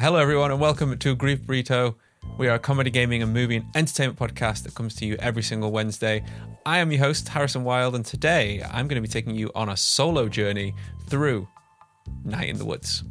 [0.00, 1.96] Hello, everyone, and welcome to Grief Burrito.
[2.38, 5.42] We are a comedy, gaming, and movie and entertainment podcast that comes to you every
[5.42, 6.24] single Wednesday.
[6.64, 9.68] I am your host, Harrison Wild, and today I'm going to be taking you on
[9.68, 10.74] a solo journey
[11.08, 11.46] through
[12.24, 13.04] Night in the Woods.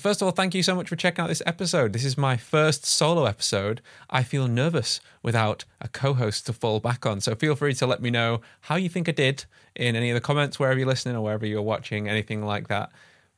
[0.00, 1.92] First of all, thank you so much for checking out this episode.
[1.92, 3.82] This is my first solo episode.
[4.08, 7.20] I feel nervous without a co host to fall back on.
[7.20, 9.44] So, feel free to let me know how you think I did
[9.76, 12.90] in any of the comments, wherever you're listening or wherever you're watching, anything like that.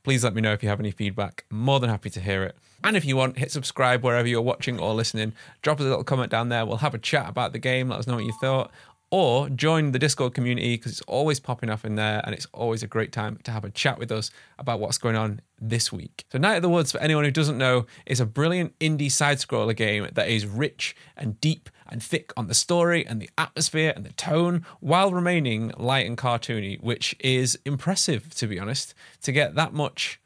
[0.03, 1.43] Please let me know if you have any feedback.
[1.49, 2.55] more than happy to hear it.
[2.81, 5.33] And if you want, hit subscribe wherever you're watching or listening.
[5.63, 6.65] Drop us a little comment down there.
[6.65, 7.89] We'll have a chat about the game.
[7.89, 8.71] Let us know what you thought
[9.13, 12.81] or join the Discord community because it's always popping up in there and it's always
[12.81, 16.25] a great time to have a chat with us about what's going on this week.
[16.31, 19.37] So, Night of the Woods, for anyone who doesn't know, is a brilliant indie side
[19.37, 23.93] scroller game that is rich and deep and thick on the story and the atmosphere
[23.95, 29.31] and the tone while remaining light and cartoony, which is impressive, to be honest, to
[29.31, 30.19] get that much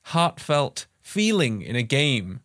[0.00, 2.40] heartfelt feeling in a game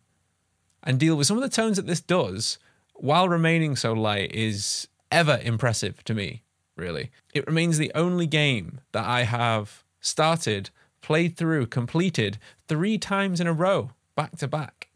[0.82, 2.58] and deal with some of the tones that this does
[2.92, 6.42] while remaining so light is ever impressive to me,
[6.76, 7.10] really.
[7.32, 10.70] It remains the only game that I have started,
[11.00, 14.88] played through, completed three times in a row, back to back,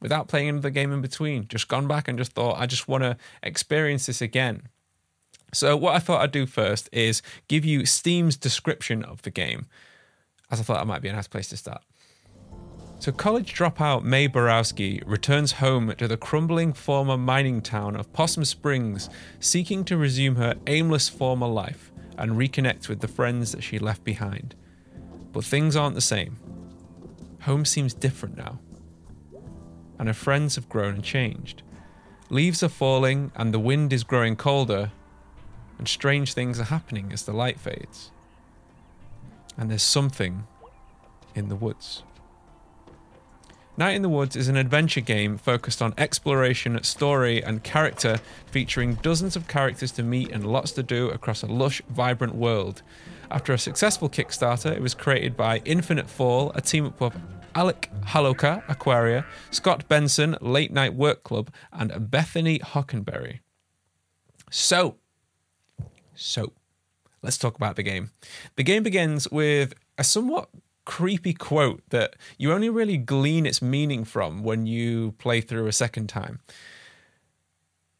[0.00, 1.48] without playing another game in between.
[1.48, 4.68] Just gone back and just thought, I just want to experience this again.
[5.54, 9.66] So, what I thought I'd do first is give you Steam's description of the game,
[10.50, 11.82] as I thought that might be a nice place to start.
[13.02, 18.44] So, college dropout Mae Borowski returns home to the crumbling former mining town of Possum
[18.44, 23.80] Springs, seeking to resume her aimless former life and reconnect with the friends that she
[23.80, 24.54] left behind.
[25.32, 26.36] But things aren't the same.
[27.40, 28.60] Home seems different now,
[29.98, 31.64] and her friends have grown and changed.
[32.30, 34.92] Leaves are falling, and the wind is growing colder,
[35.76, 38.12] and strange things are happening as the light fades.
[39.58, 40.46] And there's something
[41.34, 42.04] in the woods.
[43.74, 48.96] Night in the Woods is an adventure game focused on exploration, story, and character, featuring
[48.96, 52.82] dozens of characters to meet and lots to do across a lush, vibrant world.
[53.30, 57.16] After a successful Kickstarter, it was created by Infinite Fall, a team up of
[57.54, 63.40] Alec Holowka, Aquaria, Scott Benson, Late Night Work Club, and Bethany Hockenberry.
[64.50, 64.96] So,
[66.14, 66.52] so,
[67.22, 68.10] let's talk about the game.
[68.56, 70.50] The game begins with a somewhat
[70.84, 75.72] creepy quote that you only really glean its meaning from when you play through a
[75.72, 76.40] second time.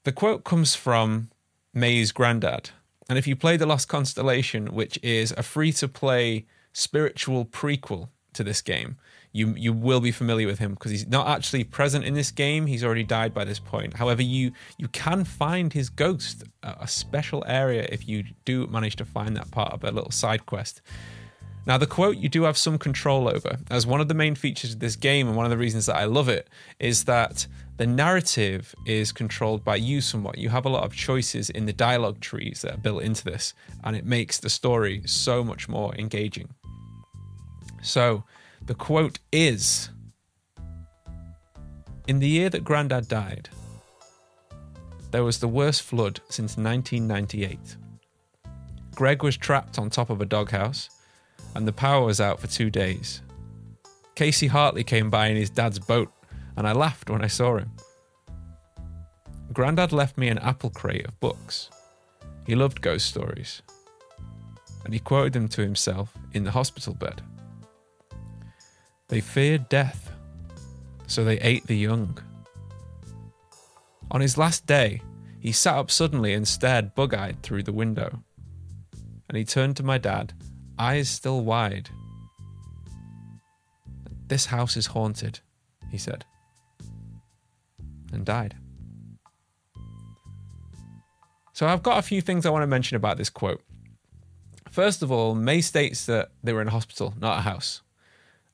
[0.04, 1.30] The quote comes from
[1.72, 2.70] Mae's granddad.
[3.08, 8.08] And if you play The Lost Constellation, which is a free to play spiritual prequel
[8.32, 8.96] to this game,
[9.32, 12.66] you you will be familiar with him because he's not actually present in this game.
[12.66, 13.94] He's already died by this point.
[13.94, 19.04] However, you you can find his ghost, a special area if you do manage to
[19.04, 20.82] find that part of a little side quest.
[21.64, 24.72] Now, the quote you do have some control over, as one of the main features
[24.72, 26.48] of this game, and one of the reasons that I love it,
[26.80, 27.46] is that
[27.76, 30.38] the narrative is controlled by you somewhat.
[30.38, 33.54] You have a lot of choices in the dialogue trees that are built into this,
[33.84, 36.48] and it makes the story so much more engaging.
[37.80, 38.24] So,
[38.66, 39.90] the quote is
[42.08, 43.50] In the year that Grandad died,
[45.12, 47.76] there was the worst flood since 1998.
[48.94, 50.90] Gregg was trapped on top of a doghouse
[51.54, 53.22] and the power was out for two days.
[54.14, 56.12] Casey Hartley came by in his dad's boat,
[56.56, 57.70] and I laughed when I saw him.
[59.52, 61.70] Grandad left me an apple crate of books.
[62.46, 63.62] He loved ghost stories,
[64.84, 67.22] and he quoted them to himself in the hospital bed.
[69.08, 70.10] They feared death,
[71.06, 72.18] so they ate the young.
[74.10, 75.02] On his last day,
[75.38, 78.22] he sat up suddenly and stared bug eyed through the window.
[79.28, 80.32] And he turned to my dad
[80.78, 81.88] eyes still wide.
[84.28, 85.40] This house is haunted,
[85.90, 86.24] he said,
[88.12, 88.56] and died.
[91.52, 93.62] So I've got a few things I want to mention about this quote.
[94.70, 97.82] First of all, Mae states that they were in a hospital, not a house.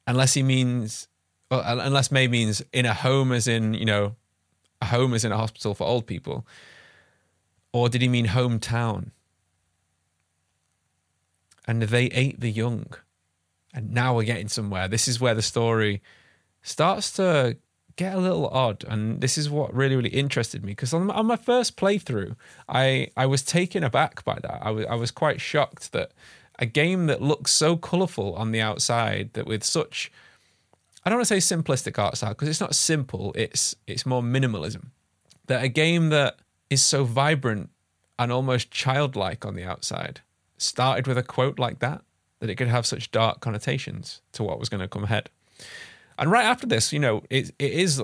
[0.06, 1.06] Unless he means,
[1.50, 4.16] well, unless Mae means in a home, as in, you know,
[4.82, 6.44] a home is in a hospital for old people.
[7.72, 9.12] Or did he mean hometown?
[11.69, 12.87] And they ate the young.
[13.73, 14.88] And now we're getting somewhere.
[14.88, 16.03] This is where the story
[16.62, 17.59] starts to
[17.94, 21.26] get a little odd and this is what really really interested me because on, on,
[21.26, 22.37] my first playthrough
[22.69, 26.12] i i was taken aback by that I was, I was quite shocked that
[26.61, 30.12] a game that looks so colorful on the outside that with such
[31.05, 34.20] I don't want to say simplistic art style because it's not simple, it's it's more
[34.20, 34.88] minimalism.
[35.47, 36.37] That a game that
[36.69, 37.70] is so vibrant
[38.19, 40.20] and almost childlike on the outside
[40.58, 42.02] started with a quote like that
[42.40, 45.31] that it could have such dark connotations to what was going to come ahead.
[46.19, 48.02] And right after this, you know, it, it is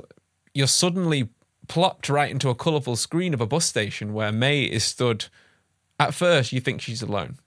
[0.55, 1.29] you're suddenly
[1.69, 5.27] plopped right into a colourful screen of a bus station where Mae is stood.
[5.99, 7.39] At first, you think she's alone.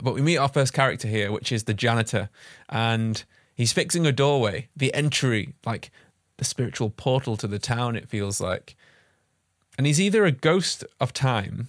[0.00, 2.30] But we meet our first character here, which is the janitor,
[2.68, 3.22] and
[3.54, 5.90] he's fixing a doorway, the entry, like
[6.38, 8.74] the spiritual portal to the town, it feels like.
[9.76, 11.68] And he's either a ghost of time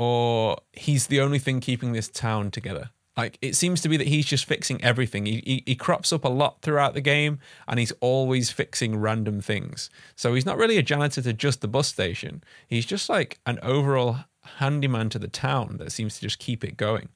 [0.00, 2.88] or he's the only thing keeping this town together.
[3.18, 5.26] Like it seems to be that he's just fixing everything.
[5.26, 7.38] He, he, he crops up a lot throughout the game,
[7.68, 9.90] and he's always fixing random things.
[10.16, 12.42] So he's not really a janitor to just the bus station.
[12.66, 14.20] He's just like an overall
[14.56, 17.10] handyman to the town that seems to just keep it going.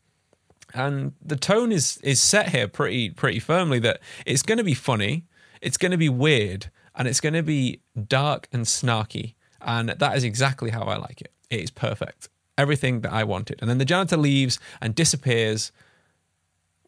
[0.75, 4.75] And the tone is is set here pretty pretty firmly that it's going to be
[4.75, 5.25] funny,
[5.62, 9.37] it's going to be weird, and it's going to be dark and snarky.
[9.62, 11.32] And that is exactly how I like it.
[11.48, 13.58] It is perfect everything that I wanted.
[13.60, 15.72] And then the janitor leaves and disappears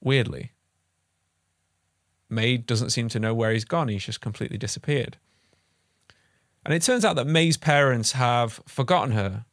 [0.01, 0.53] weirdly.
[2.29, 3.89] Mae doesn't seem to know where he's gone.
[3.89, 5.17] He's just completely disappeared.
[6.65, 9.45] And it turns out that Mae's parents have forgotten her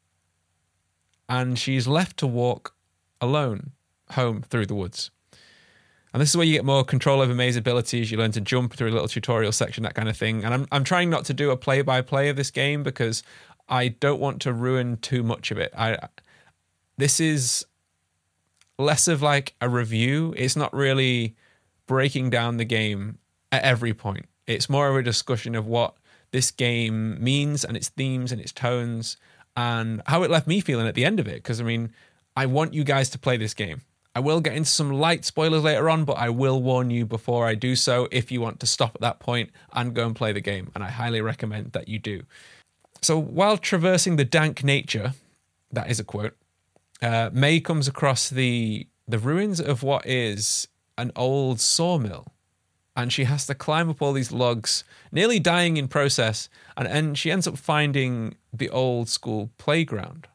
[1.29, 2.73] and she's left to walk
[3.21, 3.71] alone
[4.11, 5.11] home through the woods.
[6.13, 8.11] And this is where you get more control over Mae's abilities.
[8.11, 10.43] You learn to jump through a little tutorial section, that kind of thing.
[10.43, 13.23] And I'm, I'm trying not to do a play by play of this game because
[13.67, 15.73] I don't want to ruin too much of it.
[15.77, 15.97] I
[16.97, 17.65] this is
[18.77, 20.33] less of like a review.
[20.37, 21.35] It's not really
[21.87, 23.17] breaking down the game
[23.51, 24.25] at every point.
[24.47, 25.95] It's more of a discussion of what
[26.31, 29.17] this game means and its themes and its tones
[29.55, 31.35] and how it left me feeling at the end of it.
[31.35, 31.93] Because I mean,
[32.35, 33.81] I want you guys to play this game.
[34.15, 37.47] I will get into some light spoilers later on, but I will warn you before
[37.47, 40.31] I do so if you want to stop at that point and go and play
[40.33, 40.71] the game.
[40.75, 42.23] And I highly recommend that you do.
[43.03, 45.13] So while traversing the dank nature,
[45.71, 46.37] that is a quote,
[47.01, 52.31] uh, Mae comes across the the ruins of what is an old sawmill,
[52.95, 56.47] and she has to climb up all these logs, nearly dying in process,
[56.77, 60.27] and, and she ends up finding the old school playground.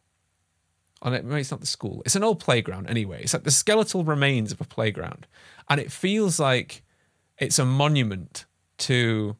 [1.00, 3.22] On it, it's not the school; it's an old playground anyway.
[3.22, 5.26] It's like the skeletal remains of a playground,
[5.70, 6.82] and it feels like
[7.38, 8.44] it's a monument
[8.78, 9.36] to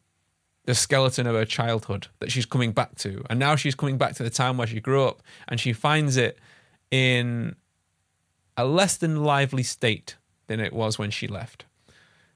[0.69, 3.25] the skeleton of her childhood that she's coming back to.
[3.31, 6.19] And now she's coming back to the town where she grew up and she finds
[6.19, 6.38] it
[6.91, 7.56] in
[8.55, 10.17] a less than lively state
[10.47, 11.65] than it was when she left.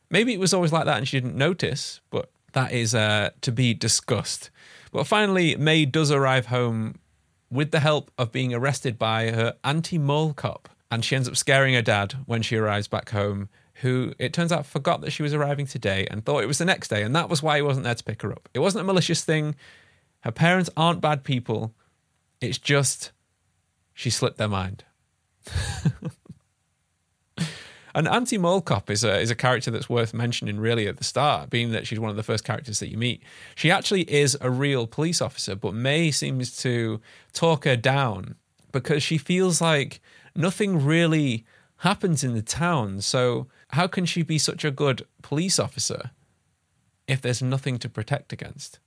[0.08, 3.52] Maybe it was always like that and she didn't notice, but that is uh, to
[3.52, 4.48] be discussed.
[4.92, 6.94] But finally, Mae does arrive home
[7.50, 10.70] with the help of being arrested by her anti mole cop.
[10.90, 13.50] And she ends up scaring her dad when she arrives back home
[13.82, 16.64] who it turns out forgot that she was arriving today and thought it was the
[16.64, 18.48] next day, and that was why he wasn't there to pick her up.
[18.54, 19.54] It wasn't a malicious thing.
[20.20, 21.74] Her parents aren't bad people.
[22.40, 23.12] It's just
[23.92, 24.84] she slipped their mind.
[27.94, 31.04] An anti mole cop is a is a character that's worth mentioning really at the
[31.04, 33.22] start, being that she's one of the first characters that you meet.
[33.54, 37.00] She actually is a real police officer, but Mae seems to
[37.34, 38.36] talk her down
[38.70, 40.00] because she feels like
[40.34, 41.44] nothing really
[41.78, 43.00] happens in the town.
[43.00, 46.10] So how can she be such a good police officer
[47.08, 48.78] if there's nothing to protect against?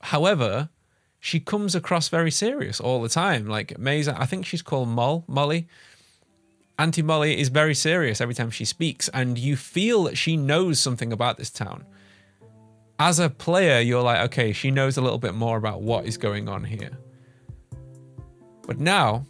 [0.00, 0.70] However,
[1.20, 3.46] she comes across very serious all the time.
[3.46, 5.68] Like Mae's, I think she's called Moll, Molly.
[6.78, 10.80] Auntie Molly is very serious every time she speaks, and you feel that she knows
[10.80, 11.84] something about this town.
[12.98, 16.16] As a player, you're like, okay, she knows a little bit more about what is
[16.16, 16.98] going on here.
[18.66, 19.26] But now,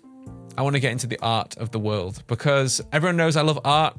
[0.57, 3.59] I want to get into the art of the world because everyone knows I love
[3.65, 3.97] art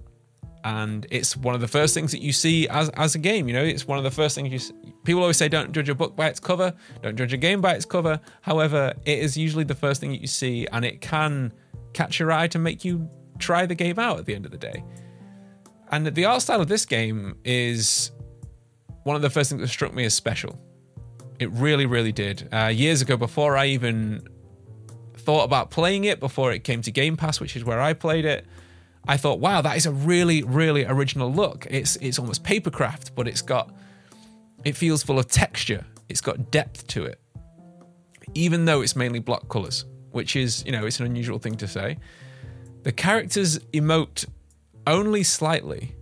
[0.64, 3.48] and it's one of the first things that you see as as a game.
[3.48, 4.60] You know, it's one of the first things you.
[4.60, 4.74] See.
[5.04, 6.74] People always say, "Don't judge a book by its cover.
[7.02, 10.22] Don't judge a game by its cover." However, it is usually the first thing that
[10.22, 11.54] you see, and it can
[11.94, 14.58] catch your eye to make you try the game out at the end of the
[14.58, 14.84] day.
[15.92, 18.12] And the art style of this game is
[19.04, 20.60] one of the first things that struck me as special.
[21.40, 22.48] It really, really did.
[22.54, 24.28] Uh, years ago, before I even
[25.18, 28.26] thought about playing it, before it came to Game Pass, which is where I played
[28.26, 28.46] it.
[29.08, 31.68] I thought, wow, that is a really, really original look.
[31.70, 33.74] It's it's almost papercraft, but it's got
[34.64, 35.86] it feels full of texture.
[36.10, 37.20] It's got depth to it.
[38.34, 41.68] Even though it's mainly block colors, which is, you know, it's an unusual thing to
[41.68, 41.98] say.
[42.84, 44.26] The characters emote
[44.88, 45.96] only slightly,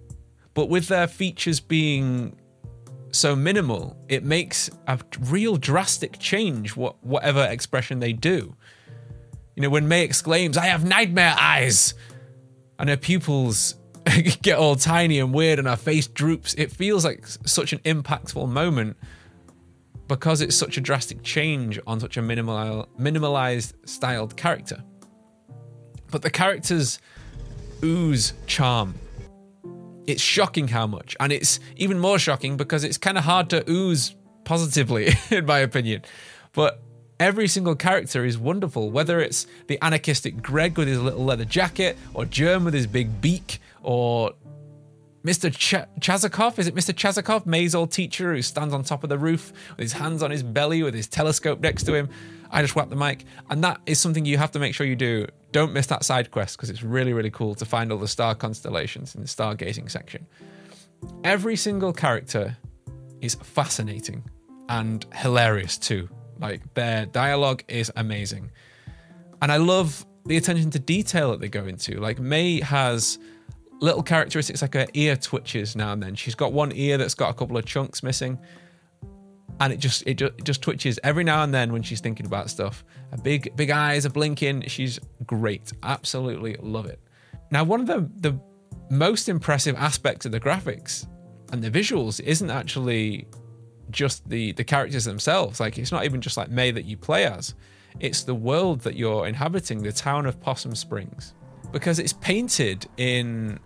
[0.53, 2.35] but with their features being
[3.11, 8.55] so minimal, it makes a real drastic change what whatever expression they do.
[9.55, 11.93] You know, when Mae exclaims, I have nightmare eyes,
[12.81, 13.75] and her pupils
[14.41, 18.49] get all tiny and weird and her face droops, it feels like such an impactful
[18.49, 18.97] moment
[20.07, 24.83] because it's such a drastic change on such a minimal, minimalized styled character.
[26.09, 26.99] But the characters
[27.83, 28.95] ooze charm.
[30.07, 33.63] It's shocking how much, and it's even more shocking because it's kind of hard to
[33.69, 36.01] ooze positively, in my opinion.
[36.53, 36.81] But
[37.21, 41.97] every single character is wonderful, whether it's the anarchistic Gregg with his little leather jacket,
[42.15, 44.33] or Germ with his big beak, or
[45.23, 45.55] Mr.
[45.55, 46.93] Ch- Chazakov, is it Mr.
[46.93, 50.31] Chazakov, Mae's old teacher who stands on top of the roof with his hands on
[50.31, 52.09] his belly with his telescope next to him?
[52.49, 53.23] I just whacked the mic.
[53.51, 55.27] And that is something you have to make sure you do.
[55.51, 58.33] Don't miss that side quest because it's really, really cool to find all the star
[58.33, 60.25] constellations in the stargazing section.
[61.23, 62.57] Every single character
[63.21, 64.23] is fascinating
[64.69, 66.09] and hilarious too.
[66.39, 68.51] Like their dialogue is amazing.
[69.41, 71.99] And I love the attention to detail that they go into.
[71.99, 73.19] Like Mae has
[73.81, 76.15] little characteristics like her ear twitches now and then.
[76.15, 78.39] She's got one ear that's got a couple of chunks missing.
[79.59, 82.25] And it just it just, it just twitches every now and then when she's thinking
[82.25, 82.83] about stuff.
[83.11, 84.63] Her big big eyes are blinking.
[84.67, 85.71] She's great.
[85.83, 86.99] Absolutely love it.
[87.51, 88.39] Now, one of the the
[88.89, 91.07] most impressive aspects of the graphics
[91.51, 93.27] and the visuals isn't actually
[93.91, 95.59] just the the characters themselves.
[95.59, 97.53] Like it's not even just like Mae that you play as.
[97.99, 101.33] It's the world that you're inhabiting, the town of Possum Springs,
[101.71, 103.59] because it's painted in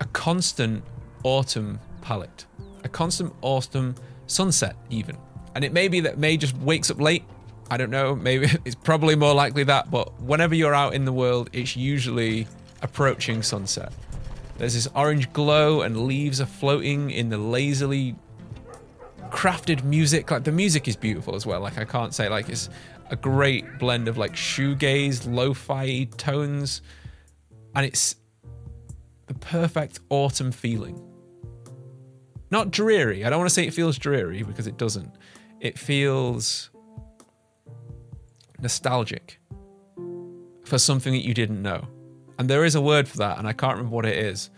[0.00, 0.84] a constant
[1.22, 2.46] autumn palette,
[2.84, 3.94] a constant autumn
[4.26, 5.16] sunset even.
[5.54, 7.24] And it may be that Mae just wakes up late.
[7.70, 8.14] I don't know.
[8.14, 9.90] Maybe it's probably more likely that.
[9.90, 12.46] But whenever you're out in the world, it's usually
[12.82, 13.92] approaching sunset.
[14.56, 18.16] There's this orange glow, and leaves are floating in the lazily
[19.30, 20.30] crafted music.
[20.30, 21.60] Like the music is beautiful as well.
[21.60, 22.68] Like I can't say like it's
[23.10, 26.82] a great blend of like shoegaze, lo-fi tones,
[27.74, 28.16] and it's
[29.26, 31.02] the perfect autumn feeling.
[32.50, 33.24] Not dreary.
[33.24, 35.12] I don't want to say it feels dreary because it doesn't.
[35.60, 36.70] It feels
[38.60, 39.40] nostalgic
[40.64, 41.86] for something that you didn't know.
[42.38, 44.50] And there is a word for that, and I can't remember what it is.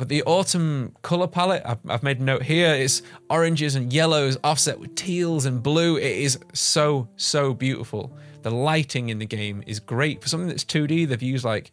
[0.00, 4.38] But the autumn color palette, I've, I've made a note here, it's oranges and yellows
[4.42, 5.98] offset with teals and blue.
[5.98, 8.16] It is so, so beautiful.
[8.40, 10.22] The lighting in the game is great.
[10.22, 11.70] For something that's 2D, they've used like,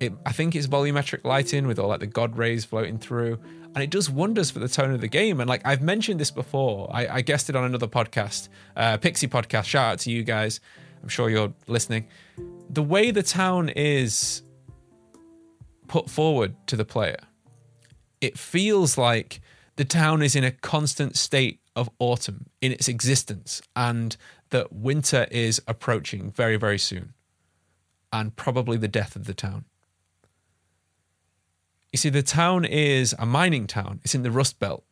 [0.00, 3.38] it, I think it's volumetric lighting with all like the god rays floating through.
[3.72, 5.38] And it does wonders for the tone of the game.
[5.38, 9.28] And like I've mentioned this before, I, I guessed it on another podcast, uh, Pixie
[9.28, 9.66] Podcast.
[9.66, 10.58] Shout out to you guys.
[11.04, 12.08] I'm sure you're listening.
[12.68, 14.42] The way the town is
[15.86, 17.18] put forward to the player
[18.20, 19.40] it feels like
[19.76, 24.16] the town is in a constant state of autumn in its existence and
[24.50, 27.14] that winter is approaching very, very soon
[28.12, 29.64] and probably the death of the town.
[31.92, 34.84] You see, the town is a mining town, it's in the Rust Belt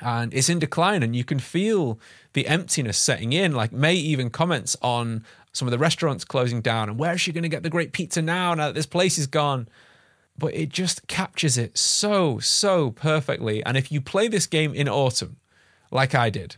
[0.00, 1.98] and it's in decline and you can feel
[2.32, 3.52] the emptiness setting in.
[3.52, 7.32] Like Mae even comments on some of the restaurants closing down and where is she
[7.32, 9.68] going to get the great pizza now now that this place is gone
[10.38, 13.62] but it just captures it so, so perfectly.
[13.64, 15.36] And if you play this game in autumn,
[15.90, 16.56] like I did,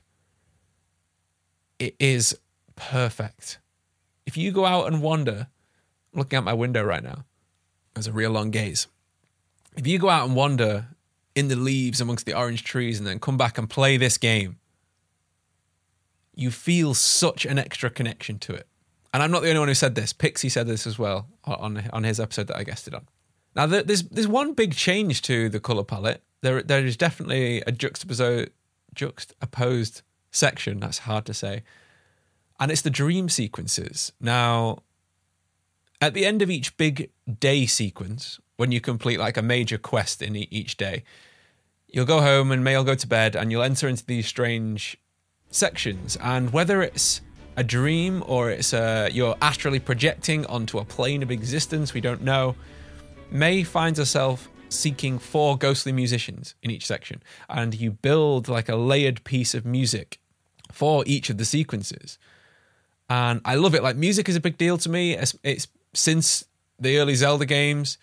[1.79, 2.39] it is
[2.77, 3.59] perfect.
[4.27, 5.49] If you go out and wander,
[6.13, 7.25] I'm looking out my window right now,
[7.95, 8.87] there's a real long gaze.
[9.77, 10.89] If you go out and wander
[11.35, 14.59] in the leaves amongst the orange trees and then come back and play this game,
[16.35, 18.67] you feel such an extra connection to it.
[19.13, 20.13] And I'm not the only one who said this.
[20.13, 23.07] Pixie said this as well on, on his episode that I guested on.
[23.55, 26.23] Now, there's there's one big change to the color palette.
[26.41, 28.51] There there is definitely a juxtaposed
[28.95, 30.81] juxtaposed section.
[30.81, 31.63] That's hard to say,
[32.59, 34.13] and it's the dream sequences.
[34.21, 34.83] Now,
[36.01, 40.23] at the end of each big day sequence, when you complete like a major quest
[40.23, 41.03] in each day,
[41.89, 44.97] you'll go home and Mae'll go to bed, and you'll enter into these strange
[45.51, 46.17] sections.
[46.21, 47.21] And whether it's
[47.57, 52.01] a dream or it's a, uh, you're astrally projecting onto a plane of existence, we
[52.01, 52.55] don't know
[53.31, 58.77] Mae finds herself seeking four ghostly musicians in each section, and you build like a
[58.77, 60.21] layered piece of music
[60.73, 62.19] for each of the sequences.
[63.09, 63.83] And I love it.
[63.83, 65.17] Like music is a big deal to me.
[65.17, 66.45] It's, it's since
[66.79, 67.99] the early Zelda games,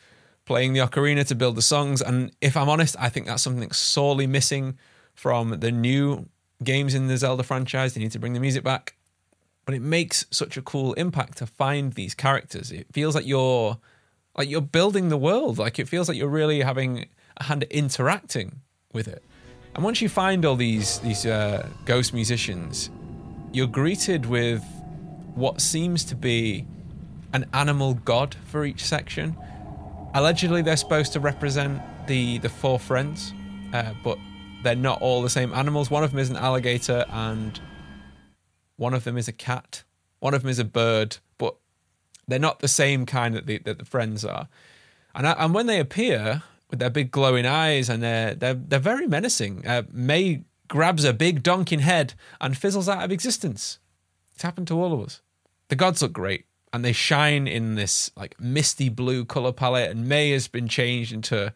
[0.45, 2.01] playing the ocarina to build the songs.
[2.01, 4.77] And if I'm honest, I think that's something sorely missing
[5.13, 6.27] from the new
[6.63, 7.93] games in the Zelda franchise.
[7.93, 8.95] They need to bring the music back.
[9.65, 12.71] But it makes such a cool impact to find these characters.
[12.71, 13.77] It feels like you're
[14.37, 15.57] like you're building the world.
[15.57, 18.61] Like it feels like you're really having a hand interacting
[18.93, 19.23] with it.
[19.75, 22.89] And once you find all these these uh, ghost musicians,
[23.51, 24.63] you're greeted with
[25.35, 26.65] what seems to be
[27.33, 29.35] an animal god for each section.
[30.13, 33.33] Allegedly, they're supposed to represent the the four friends,
[33.73, 34.17] uh, but
[34.63, 35.91] they're not all the same animals.
[35.91, 37.59] One of them is an alligator, and
[38.77, 39.83] one of them is a cat.
[40.19, 41.55] One of them is a bird, but
[42.27, 44.47] they're not the same kind that the, that the friends are.
[45.15, 48.79] And I, and when they appear with their big glowing eyes and they're they're they're
[48.79, 49.65] very menacing.
[49.65, 53.79] Uh, Mae grabs a big donking head and fizzles out of existence.
[54.33, 55.21] It's happened to all of us.
[55.69, 60.07] The gods look great and they shine in this like misty blue color palette and
[60.07, 61.53] Mae has been changed into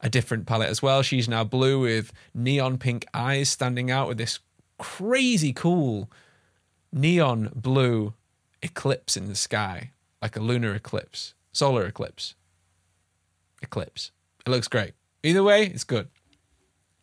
[0.00, 1.02] a different palette as well.
[1.02, 4.40] She's now blue with neon pink eyes standing out with this
[4.78, 6.10] crazy cool
[6.92, 8.14] neon blue
[8.62, 12.34] eclipse in the sky, like a lunar eclipse, solar eclipse.
[13.62, 14.12] Eclipse.
[14.46, 14.92] It looks great.
[15.22, 16.08] Either way, it's good.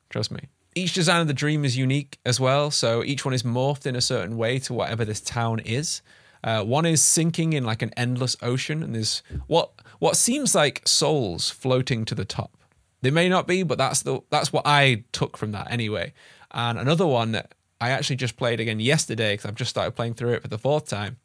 [0.10, 0.48] Trust me.
[0.74, 3.96] Each design of the dream is unique as well, so each one is morphed in
[3.96, 6.02] a certain way to whatever this town is.
[6.44, 10.82] Uh, one is sinking in like an endless ocean, and there's what what seems like
[10.86, 12.58] souls floating to the top.
[13.02, 16.14] They may not be, but that's the that's what I took from that anyway.
[16.52, 20.16] And another one that I actually just played again yesterday because I've just started playing
[20.16, 21.18] through it for the fourth time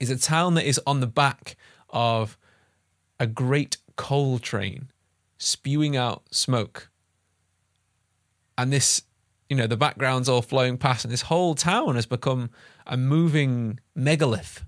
[0.00, 1.56] is a town that is on the back
[1.90, 2.36] of
[3.20, 4.90] a great coal train
[5.38, 6.90] spewing out smoke.
[8.58, 9.02] And this
[9.48, 12.50] you know the background's all flowing past and this whole town has become
[12.86, 14.64] a moving megalith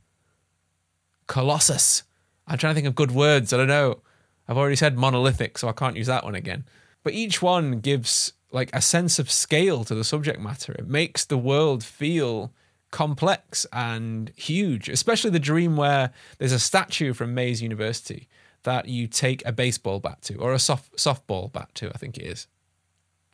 [1.27, 2.03] colossus.
[2.47, 4.03] I'm trying to think of good words i don't know.
[4.49, 6.65] I've already said monolithic so i can't use that one again.
[7.03, 10.73] But each one gives like a sense of scale to the subject matter.
[10.73, 12.53] It makes the world feel
[12.93, 18.29] complex and huge especially the dream where there's a statue from mays university
[18.63, 22.17] that you take a baseball bat to or a soft softball bat to i think
[22.17, 22.47] it is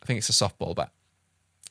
[0.01, 0.91] I think it's a softball bat.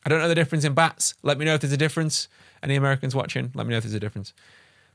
[0.05, 1.15] I don't know the difference in bats.
[1.23, 2.29] Let me know if there's a difference.
[2.63, 4.33] Any Americans watching, let me know if there's a difference.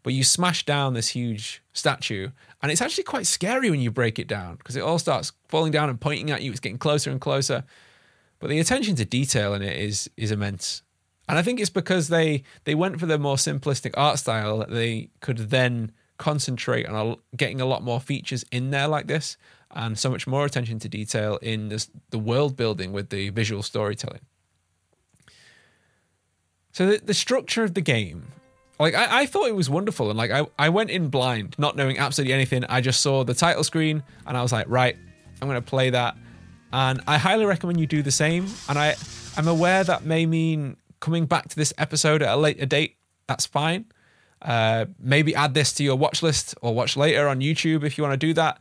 [0.01, 2.29] But you smash down this huge statue,
[2.61, 5.71] and it's actually quite scary when you break it down because it all starts falling
[5.71, 6.51] down and pointing at you.
[6.51, 7.63] It's getting closer and closer.
[8.39, 10.81] But the attention to detail in it is is immense.
[11.29, 14.69] And I think it's because they they went for the more simplistic art style that
[14.69, 19.37] they could then concentrate on getting a lot more features in there like this
[19.71, 23.63] and so much more attention to detail in this, the world building with the visual
[23.63, 24.21] storytelling.
[26.71, 28.27] So the, the structure of the game,
[28.79, 31.75] like I, I thought it was wonderful, and like I, I went in blind, not
[31.75, 32.63] knowing absolutely anything.
[32.65, 34.95] I just saw the title screen, and I was like, right,
[35.41, 36.15] I'm going to play that,
[36.71, 38.47] and I highly recommend you do the same.
[38.69, 38.95] And I,
[39.37, 42.97] I'm aware that may mean coming back to this episode at a later date.
[43.27, 43.85] That's fine.
[44.41, 48.03] Uh, maybe add this to your watch list or watch later on YouTube if you
[48.03, 48.59] want to do that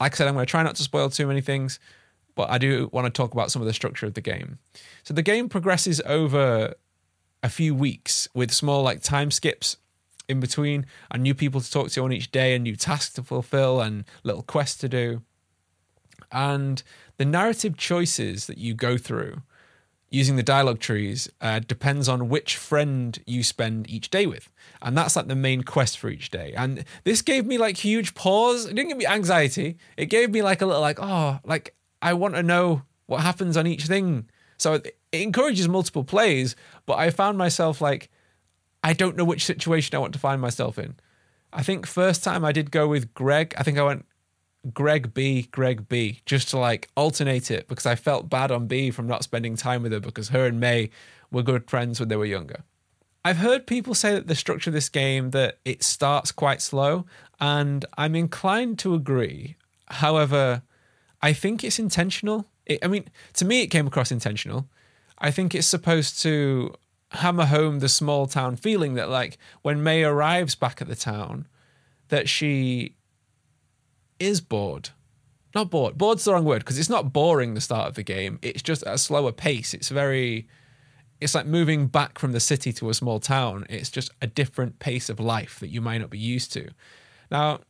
[0.00, 1.78] like I said, I'm going to try not to spoil too many things,
[2.34, 4.58] but I do want to talk about some of the structure of the game.
[5.04, 6.74] So the game progresses over
[7.42, 9.76] a few weeks with small like time skips
[10.28, 13.22] in between and new people to talk to on each day and new tasks to
[13.22, 15.22] fulfill and little quests to do.
[16.32, 16.82] And
[17.16, 19.42] the narrative choices that you go through
[20.10, 24.50] using the dialogue trees uh, depends on which friend you spend each day with.
[24.80, 26.54] And that's like the main quest for each day.
[26.56, 28.66] And this gave me like huge pause.
[28.66, 29.78] It didn't give me anxiety.
[29.96, 33.56] It gave me like a little like, oh, like I want to know what happens
[33.56, 34.28] on each thing.
[34.58, 38.10] So it, it encourages multiple plays, but I found myself like,
[38.82, 40.94] I don't know which situation I want to find myself in.
[41.52, 44.06] I think first time I did go with Gregg, I think I went
[44.72, 48.90] Gregg Bea, Gregg Bea, just to like alternate it because I felt bad on Bea
[48.90, 50.90] from not spending time with her because her and Mae
[51.30, 52.64] were good friends when they were younger.
[53.24, 57.06] I've heard people say that the structure of this game that it starts quite slow,
[57.40, 59.56] and I'm inclined to agree.
[59.88, 60.62] However,
[61.20, 62.46] I think it's intentional.
[62.66, 64.68] It, I mean, to me, it came across intentional.
[65.18, 66.74] I think it's supposed to
[67.10, 71.48] hammer home the small town feeling that, like, when Mae arrives back at the town,
[72.08, 72.95] that she
[74.18, 74.90] is bored.
[75.54, 75.96] Not bored.
[75.96, 78.38] Bored's the wrong word because it's not boring the start of the game.
[78.42, 79.72] It's just at a slower pace.
[79.72, 80.48] It's very
[81.20, 83.64] it's like moving back from the city to a small town.
[83.70, 86.68] It's just a different pace of life that you might not be used to.
[87.30, 87.60] Now,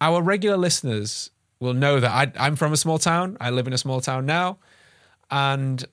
[0.00, 3.36] our regular listeners will know that I, I'm from a small town.
[3.40, 4.58] I live in a small town now,
[5.30, 5.84] and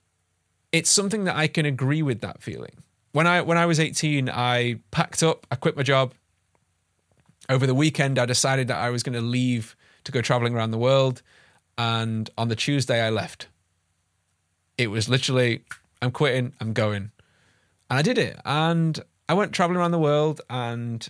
[0.71, 2.83] it's something that I can agree with that feeling.
[3.11, 6.13] When I when I was 18, I packed up, I quit my job.
[7.49, 10.71] Over the weekend, I decided that I was going to leave to go traveling around
[10.71, 11.21] the world.
[11.77, 13.47] And on the Tuesday, I left.
[14.77, 15.63] It was literally,
[16.01, 17.11] I'm quitting, I'm going.
[17.89, 18.39] And I did it.
[18.45, 20.41] And I went traveling around the world.
[20.49, 21.07] And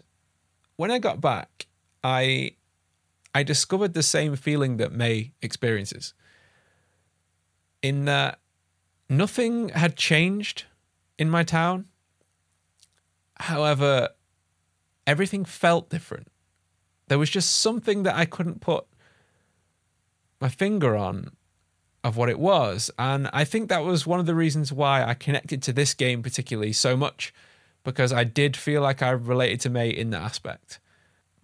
[0.75, 1.67] when I got back,
[2.04, 2.52] I
[3.34, 6.13] I discovered the same feeling that Mae experiences.
[7.82, 8.39] In that
[9.08, 10.65] nothing had changed
[11.17, 11.86] in my town.
[13.36, 14.10] However,
[15.06, 16.28] everything felt different.
[17.10, 18.86] There was just something that I couldn't put
[20.39, 21.32] my finger on
[22.04, 22.89] of what it was.
[22.98, 26.24] And I think that was one of the reasons why I connected to this game
[26.24, 27.34] particularly so much
[27.84, 30.80] because I did feel like I related to Mae in that aspect.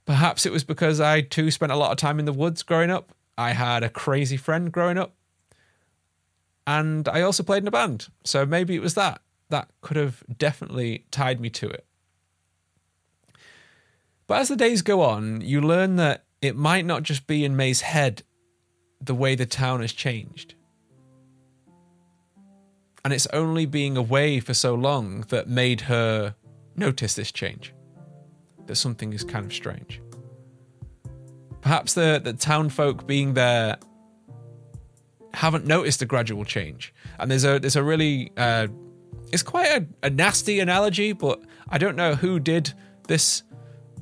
[0.06, 2.92] Perhaps it was because I too spent a lot of time in the woods growing
[2.92, 3.14] up.
[3.38, 5.16] I had a crazy friend growing up.
[6.68, 8.08] And I also played in a band.
[8.24, 9.22] So maybe it was that.
[9.50, 11.86] That could have definitely tied me to it.
[14.28, 17.56] But as the days go on, you learn that it might not just be in
[17.56, 18.24] Mae's head
[19.02, 20.56] the way the town has changed.
[23.04, 26.36] And it's only being away for so long that made her
[26.76, 27.74] notice this change.
[28.66, 30.02] That something is kind of strange.
[31.62, 33.78] Perhaps the, the town folk being there
[35.36, 36.94] haven't noticed the gradual change.
[37.20, 38.68] And there's a there's a really uh,
[39.32, 42.74] it's quite a, a nasty analogy, but I don't know who did
[43.08, 43.44] this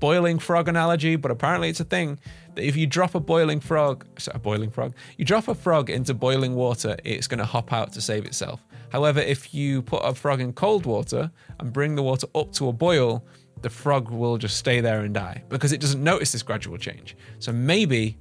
[0.03, 2.19] boiling frog analogy, but apparently it's a thing
[2.55, 5.89] that if you drop a boiling frog, sorry, a boiling frog, you drop a frog
[5.89, 8.65] into boiling water, it's going to hop out to save itself.
[8.89, 12.67] However, if you put a frog in cold water and bring the water up to
[12.67, 13.25] a boil,
[13.61, 17.15] the frog will just stay there and die because it doesn't notice this gradual change.
[17.39, 18.17] So maybe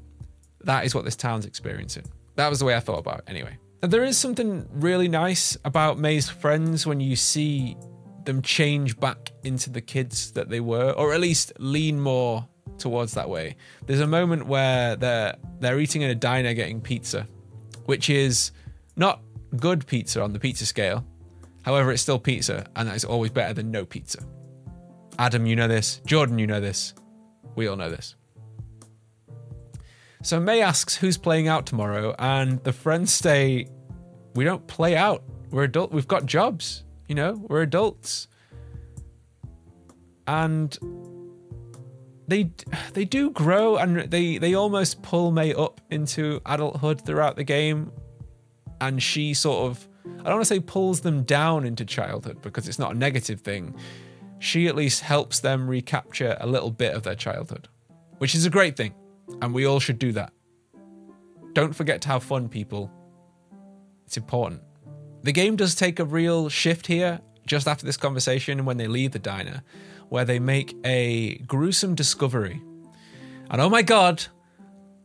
[0.60, 2.04] that is what this town's experiencing.
[2.36, 3.58] That was the way I thought about it anyway.
[3.82, 7.76] And there is something really nice about Mae's friends when you see
[8.24, 12.46] them change back into the kids that they were, or at least lean more
[12.78, 13.56] towards that way.
[13.86, 17.26] There's a moment where they're they're eating in a diner getting pizza,
[17.86, 18.52] which is
[18.96, 19.22] not
[19.56, 21.04] good pizza on the pizza scale.
[21.62, 24.18] However, it's still pizza, and that is always better than no pizza.
[25.18, 26.00] Adam, you know this.
[26.06, 26.94] Jordan, you know this.
[27.54, 28.16] We all know this.
[30.22, 33.66] So May asks who's playing out tomorrow, and the friends say,
[34.34, 35.22] "We don't play out.
[35.50, 35.92] We're adult.
[35.92, 36.84] We've got jobs.
[37.12, 38.26] You know, we're adults."
[40.26, 40.78] And
[42.26, 42.50] they
[42.94, 47.92] they do grow and they they almost pull Mae up into adulthood throughout the game,
[48.80, 52.66] and she sort of I don't want to say pulls them down into childhood because
[52.66, 53.76] it's not a negative thing.
[54.38, 57.68] She at least helps them recapture a little bit of their childhood,
[58.20, 58.94] which is a great thing,
[59.42, 60.32] and we all should do that.
[61.52, 62.90] Don't forget to have fun, people.
[64.06, 64.62] It's important.
[65.22, 69.12] The game does take a real shift here just after this conversation when they leave
[69.12, 69.62] the diner
[70.12, 72.60] where they make a gruesome discovery.
[73.50, 74.22] And oh my god,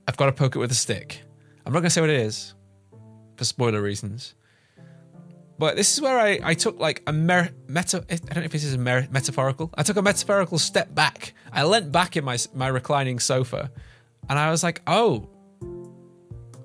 [0.05, 1.21] I've got to poke it with a stick.
[1.65, 2.55] I'm not going to say what it is
[3.37, 4.35] for spoiler reasons.
[5.57, 8.03] But this is where I, I took like a mer- meta.
[8.09, 9.71] I don't know if this is a mer- metaphorical.
[9.75, 11.33] I took a metaphorical step back.
[11.53, 13.71] I leant back in my my reclining sofa,
[14.29, 15.29] and I was like, "Oh,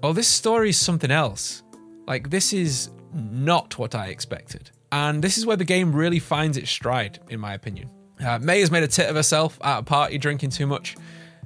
[0.03, 1.63] oh, this story is something else.
[2.07, 6.57] Like this is not what I expected." And this is where the game really finds
[6.59, 7.89] its stride, in my opinion.
[8.25, 10.97] Uh, Mae has made a tit of herself at a party drinking too much,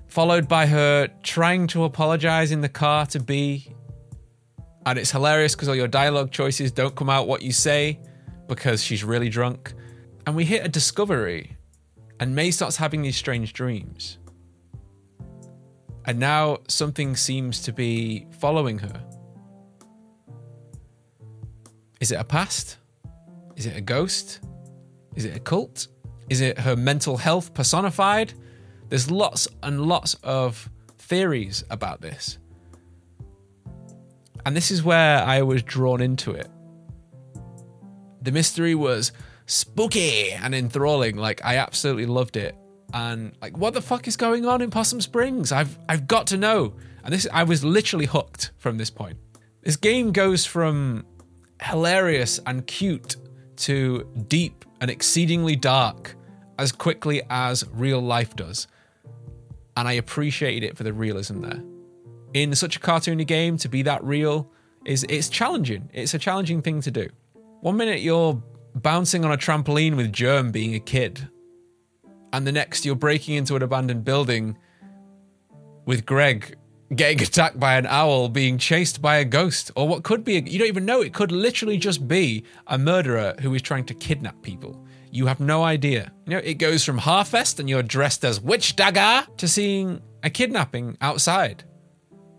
[0.09, 3.73] followed by her trying to apologize in the car to Bea.
[4.85, 8.01] And it's hilarious because all your dialogue choices don't come out what you say
[8.49, 9.75] because she's really drunk.
[10.27, 11.57] And we hit a discovery,
[12.19, 14.19] and Mae starts having these strange dreams.
[16.05, 19.05] And now something seems to be following her.
[22.01, 22.79] Is it a past?
[23.57, 24.41] Is it a ghost?
[25.15, 25.89] Is it a cult?
[26.29, 28.35] Is it her mental health personified?
[28.89, 32.39] There's lots and lots of theories about this.
[34.45, 36.49] And this is where I was drawn into it.
[38.23, 39.13] The mystery was
[39.47, 41.17] spooky and enthralling.
[41.17, 42.55] Like I absolutely loved it.
[42.93, 45.51] And like what the fuck is going on in Possum Springs?
[45.51, 46.75] I've I've got to know.
[47.05, 49.19] And this I was literally hooked from this point.
[49.63, 51.05] This game goes from
[51.63, 53.17] hilarious and cute
[53.57, 56.17] to deep and exceedingly dark
[56.59, 58.67] as quickly as real life does.
[59.77, 61.63] And I appreciated it for the realism there.
[62.35, 64.51] In such a cartoony game, to be that real
[64.85, 65.91] is it's challenging.
[65.93, 67.09] It's a challenging thing to do.
[67.61, 68.43] One minute you're
[68.75, 71.29] bouncing on a trampoline with Germ being a kid,
[72.33, 74.57] and the next you're breaking into an abandoned building
[75.87, 76.57] with Gregg
[76.95, 80.41] getting attacked by an owl, being chased by a ghost, or what could be, a,
[80.41, 83.95] you don't even know, it could literally just be a murderer who is trying to
[83.95, 84.85] kidnap people.
[85.11, 86.13] You have no idea.
[86.27, 90.31] You know, it goes from Harfest and you're dressed as Witch Dagger to seeing a
[90.31, 91.65] kidnapping outside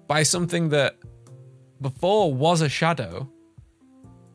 [0.07, 0.97] by something that
[1.81, 3.29] before was a shadow.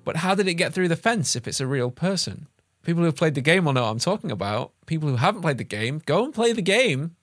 [0.04, 2.48] But how did it get through the fence if it's a real person?
[2.82, 4.72] People who've played the game will know what I'm talking about.
[4.86, 7.14] People who haven't played the game, go and play the game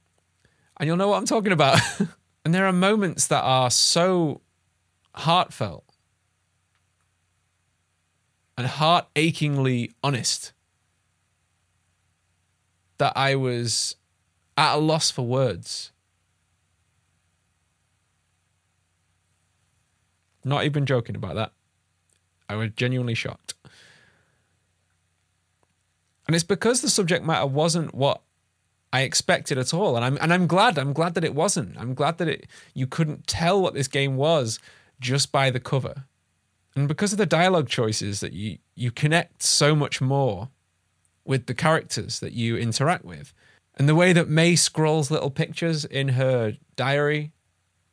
[0.78, 1.80] and you'll know what I'm talking about.
[2.50, 4.42] and there are moments that are so
[5.14, 5.84] heartfelt
[8.58, 10.52] and heart achingly honest
[12.98, 13.98] that I was
[14.58, 15.92] at a loss for words.
[20.44, 21.52] Not even joking about that.
[22.50, 23.54] I was genuinely shocked.
[26.26, 28.24] And it's because the subject matter wasn't what
[28.92, 29.96] I expected it at all.
[29.96, 30.78] And I'm and I'm glad.
[30.78, 31.78] I'm glad that it wasn't.
[31.78, 34.60] I'm glad that it you couldn't tell what this game was
[35.00, 36.06] just by the cover.
[36.76, 40.50] And because of the dialogue choices that you you connect so much more
[41.26, 43.34] with the characters that you interact with.
[43.78, 47.32] And the way that Mae scrolls little pictures in her diary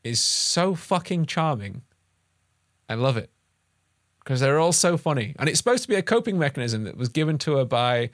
[0.02, 1.82] is so fucking charming.
[2.88, 3.30] I love it.
[4.18, 5.36] Because they're all so funny.
[5.38, 8.10] And it's supposed to be a coping mechanism that was given to her by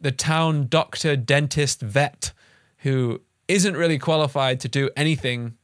[0.00, 2.32] the town doctor, dentist, vet,
[2.78, 5.56] who isn't really qualified to do anything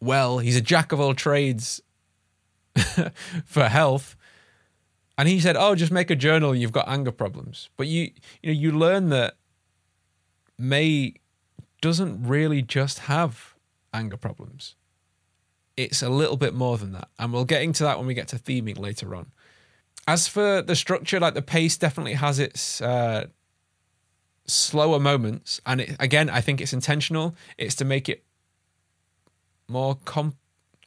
[0.00, 0.38] well.
[0.38, 1.80] He's a jack of all trades
[3.44, 4.16] for health.
[5.18, 6.54] And he said, "Oh, just make a journal.
[6.54, 8.10] You've got anger problems." But you,
[8.42, 9.34] you know, you learn that
[10.58, 11.14] Mae
[11.80, 13.54] doesn't really just have
[13.92, 14.74] anger problems.
[15.76, 18.28] It's a little bit more than that, and we'll get into that when we get
[18.28, 19.32] to theming later on.
[20.06, 23.26] As for the structure, like the pace definitely has its uh,
[24.46, 27.36] slower moments, and it, again, I think it's intentional.
[27.56, 28.24] It's to make it
[29.68, 30.36] more com-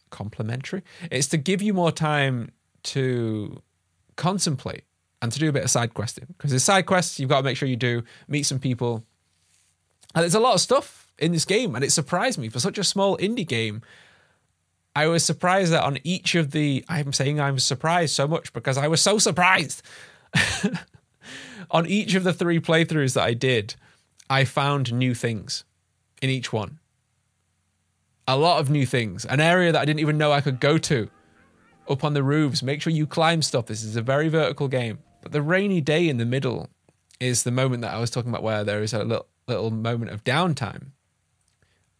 [0.09, 0.83] complementary.
[1.11, 2.51] It's to give you more time
[2.83, 3.61] to
[4.15, 4.83] contemplate
[5.21, 7.43] and to do a bit of side questing because there's side quests you've got to
[7.43, 9.03] make sure you do meet some people.
[10.13, 12.77] And there's a lot of stuff in this game, and it surprised me for such
[12.77, 13.81] a small indie game.
[14.95, 18.77] I was surprised that on each of the I'm saying I'm surprised so much because
[18.77, 19.81] I was so surprised.
[21.71, 23.75] on each of the three playthroughs that I did,
[24.29, 25.65] I found new things
[26.21, 26.79] in each one.
[28.27, 29.25] A lot of new things.
[29.25, 31.09] An area that I didn't even know I could go to.
[31.87, 33.67] Up on the roofs, make sure you climb stuff.
[33.67, 34.99] This is a very vertical game.
[35.21, 36.69] But the rainy day in the middle
[37.19, 40.11] is the moment that I was talking about where there is a little little moment
[40.11, 40.91] of downtime.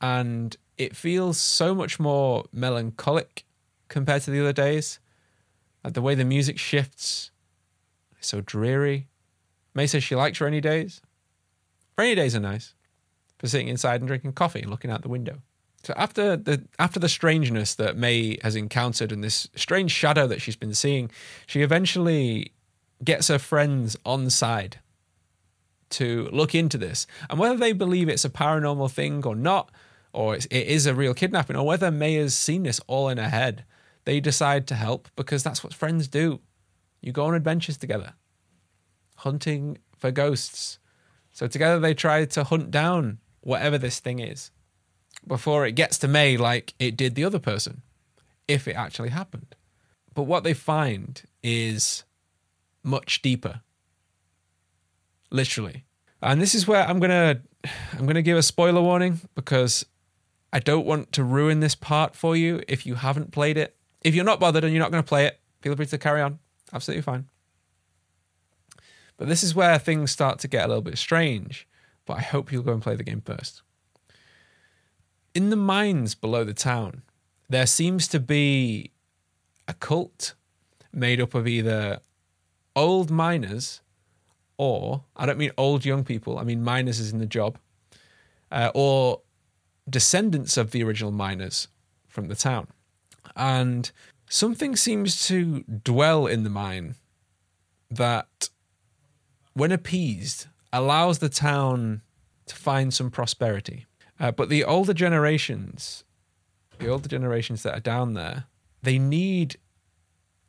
[0.02, 3.46] And it feels so much more melancholic
[3.88, 5.00] compared to the other days.
[5.84, 7.32] Like the way the music shifts,
[8.18, 9.08] it's so dreary.
[9.74, 11.02] Mae says she likes rainy days.
[11.98, 12.74] Rainy days are nice
[13.38, 15.42] for sitting inside and drinking coffee and looking out the window.
[15.84, 20.42] So after the after the strangeness that Mae has encountered and this strange shadow that
[20.42, 21.12] she's been seeing,
[21.46, 22.54] she eventually
[23.04, 24.80] gets her friends on side
[25.92, 27.06] to look into this.
[27.30, 29.70] And whether they believe it's a paranormal thing or not,
[30.16, 33.30] or it is a real kidnapping, or whether Mae has seen this all in her
[33.30, 33.66] head,
[34.06, 36.40] they decide to help because that's what friends do.
[37.02, 38.14] You go on adventures together,
[39.18, 40.80] hunting for ghosts.
[41.34, 44.52] So together they try to hunt down whatever this thing is
[45.28, 47.82] before it gets to Mae like it did the other person,
[48.48, 49.54] if it actually happened.
[50.14, 52.06] But what they find is
[52.84, 53.62] much deeper.
[55.30, 55.84] Literally.
[56.22, 57.42] And this is where I'm gonna
[57.94, 59.86] I'm gonna give a spoiler warning because
[60.56, 63.76] I don't want to ruin this part for you if you haven't played it.
[64.06, 66.22] If you're not bothered and you're not going to play it, feel free to carry
[66.22, 66.40] on.
[66.72, 67.26] Absolutely fine.
[69.18, 71.68] But this is where things start to get a little bit strange.
[72.06, 73.64] But I hope you'll go and play the game first.
[75.34, 77.02] In the mines below the town,
[77.50, 78.92] there seems to be
[79.68, 80.36] a cult
[80.94, 82.00] made up of either
[82.78, 83.82] old miners
[84.56, 87.58] or, I don't mean old young people, I mean miners is in the job,
[88.54, 89.20] uh, or
[89.90, 91.68] descendants of the original miners
[92.08, 92.68] from the town.
[93.36, 93.92] And
[94.30, 96.96] something seems to dwell in the mine
[97.90, 98.50] that,
[99.54, 102.02] when appeased, allows the town
[102.48, 103.86] to find some prosperity.
[104.20, 106.04] Uh, but the older generations,
[106.80, 108.46] the older generations that are down there,
[108.82, 109.58] they need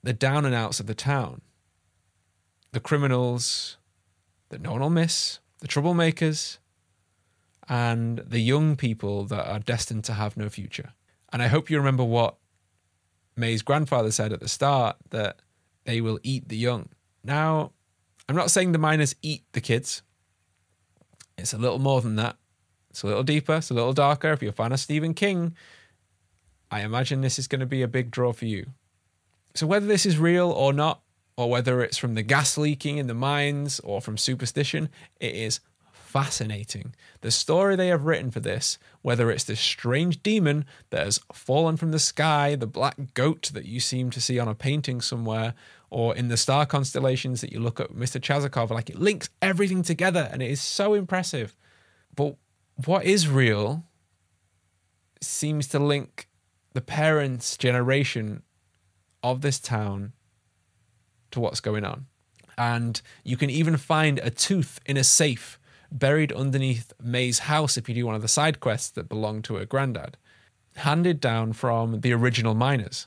[0.02, 1.40] the down and outs of the town,
[2.72, 3.76] the criminals
[4.50, 6.58] that no one will miss, the troublemakers,
[7.68, 10.92] and the young people that are destined to have no future.
[11.32, 12.36] And I hope you remember what
[13.36, 15.40] Mae's grandfather said at the start that
[15.84, 16.88] they will eat the young.
[17.24, 17.72] Now,
[18.28, 20.02] I'm not saying the miners eat the kids.
[21.36, 22.36] It's a little more than that.
[22.90, 24.32] It's a little deeper, it's a little darker.
[24.32, 25.54] If you're a fan of Stephen King,
[26.70, 28.66] I imagine this is going to be a big draw for you.
[29.54, 31.02] So, whether this is real or not,
[31.36, 34.88] or whether it's from the gas leaking in the mines or from superstition,
[35.20, 35.60] it is
[36.16, 36.94] fascinating.
[37.20, 41.76] The story they have written for this, whether it's this strange demon that has fallen
[41.76, 45.52] from the sky, the black goat that you seem to see on a painting somewhere,
[45.90, 48.18] or in the star constellations that you look at Mr.
[48.18, 51.54] Chazakov, like it links everything together and it is so impressive.
[52.14, 52.36] But
[52.86, 53.84] what is real
[55.20, 56.30] seems to link
[56.72, 58.42] the parents' generation
[59.22, 60.14] of this town
[61.32, 62.06] to what's going on.
[62.56, 65.58] And you can even find a tooth in a safe
[65.90, 69.54] buried underneath Mae's house if you do one of the side quests that belong to
[69.56, 70.16] her granddad,
[70.76, 73.06] handed down from the original miners.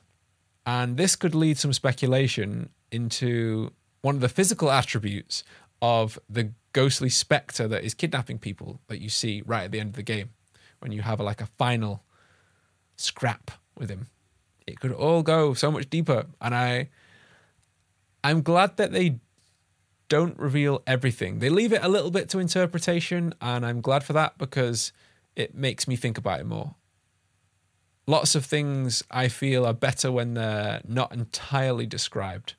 [0.65, 5.43] And this could lead some speculation into one of the physical attributes
[5.81, 9.89] of the ghostly specter that is kidnapping people that you see right at the end
[9.89, 10.29] of the game
[10.79, 12.03] when you have a, like a final
[12.95, 14.07] scrap with him.
[14.67, 16.89] It could all go so much deeper, and I,
[18.23, 19.19] I'm glad that they
[20.09, 21.39] don't reveal everything.
[21.39, 24.91] They leave it a little bit to interpretation, and I'm glad for that because
[25.35, 26.75] it makes me think about it more.
[28.07, 32.55] Lots of things I feel are better when they're not entirely described,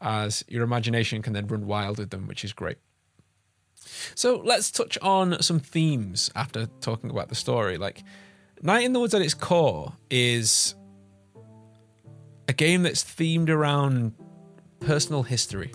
[0.00, 2.78] as your imagination can then run wild with them, which is great.
[4.16, 7.78] So let's touch on some themes after talking about the story.
[7.78, 8.02] Like,
[8.60, 10.74] Night in the Woods at its core is
[12.48, 14.14] a game that's themed around
[14.80, 15.72] personal history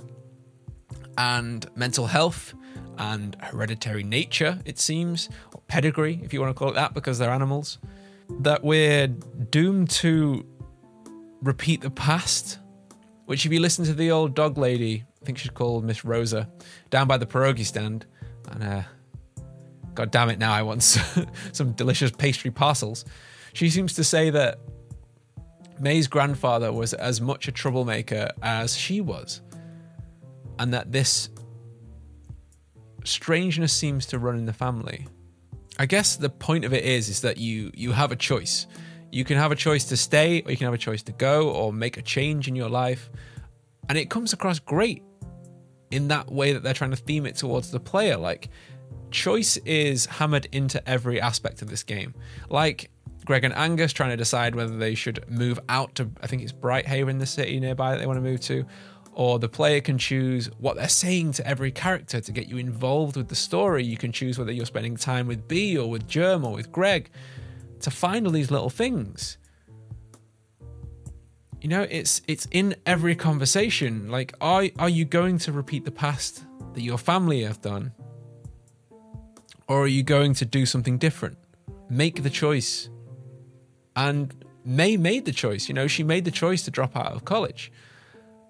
[1.17, 2.53] and mental health
[2.97, 7.17] and hereditary nature, it seems, or pedigree, if you want to call it that, because
[7.17, 7.79] they're animals.
[8.41, 10.45] That we're doomed to
[11.41, 12.59] repeat the past.
[13.25, 16.49] Which, if you listen to the old dog lady, I think she's called Miss Rosa,
[16.89, 18.05] down by the pierogi stand,
[18.49, 18.81] and uh,
[19.93, 20.83] God damn it, now I want
[21.51, 23.05] some delicious pastry parcels.
[23.53, 24.59] She seems to say that
[25.79, 29.41] Mae's grandfather was as much a troublemaker as she was,
[30.61, 31.29] and that this
[33.03, 35.07] strangeness seems to run in the family.
[35.79, 38.67] I guess the point of it is is that you you have a choice.
[39.11, 41.49] You can have a choice to stay, or you can have a choice to go,
[41.49, 43.09] or make a change in your life,
[43.89, 45.01] and it comes across great
[45.89, 48.15] in that way that they're trying to theme it towards the player.
[48.15, 48.49] Like
[49.09, 52.13] choice is hammered into every aspect of this game.
[52.51, 52.91] Like
[53.25, 56.51] Gregg and Angus trying to decide whether they should move out to, I think it's
[56.51, 58.65] Brighthaven, the city nearby that they want to move to,
[59.13, 63.17] or the player can choose what they're saying to every character to get you involved
[63.17, 63.83] with the story.
[63.83, 67.09] You can choose whether you're spending time with Bea or with Germ or with Gregg
[67.81, 69.37] to find all these little things.
[71.61, 74.09] You know, it's it's in every conversation.
[74.09, 76.43] Like, are are you going to repeat the past
[76.73, 77.91] that your family have done?
[79.67, 81.37] Or are you going to do something different?
[81.89, 82.89] Make the choice.
[83.95, 84.33] And
[84.65, 85.67] Mae made the choice.
[85.69, 87.71] You know, she made the choice to drop out of college.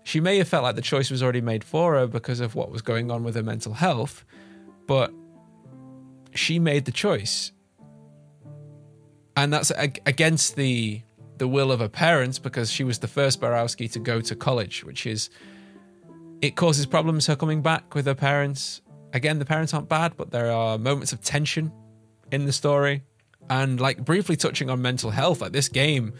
[0.03, 2.71] She may have felt like the choice was already made for her because of what
[2.71, 4.25] was going on with her mental health,
[4.87, 5.13] but
[6.33, 7.51] she made the choice.
[9.35, 11.01] And that's against the
[11.37, 14.83] the will of her parents because she was the first Borowski to go to college,
[14.83, 15.29] which is
[16.41, 18.81] it causes problems her coming back with her parents.
[19.13, 21.71] Again, the parents aren't bad, but there are moments of tension
[22.31, 23.03] in the story.
[23.49, 26.13] And like briefly touching on mental health, like this game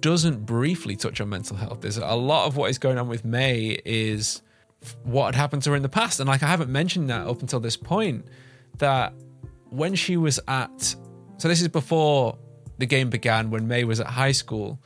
[0.00, 1.80] doesn't briefly touch on mental health.
[1.80, 4.42] There's a lot of what is going on with Mae is
[5.02, 6.20] what had happened to her in the past.
[6.20, 8.26] And like I haven't mentioned that up until this point,
[8.78, 9.12] that
[9.70, 10.94] when she was at
[11.38, 12.36] so this is before
[12.78, 14.80] the game began, when Mae was at high school,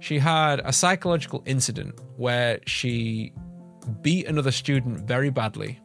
[0.00, 3.32] she had a psychological incident where she
[4.00, 5.80] beat another student very badly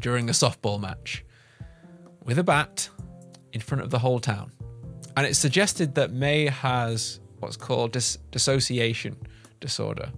[0.00, 1.24] during a softball match
[2.24, 2.88] with a bat
[3.52, 4.52] in front of the whole town.
[5.18, 9.16] And it's suggested that Mae has what's called dis- dissociation
[9.58, 10.12] disorder,